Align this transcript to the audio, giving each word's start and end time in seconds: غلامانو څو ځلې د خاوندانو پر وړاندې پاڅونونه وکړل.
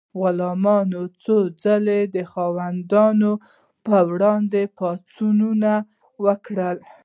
غلامانو 0.19 1.01
څو 1.23 1.35
ځلې 1.63 1.99
د 2.15 2.17
خاوندانو 2.31 3.31
پر 3.85 4.03
وړاندې 4.13 4.61
پاڅونونه 4.77 5.73
وکړل. 6.25 6.77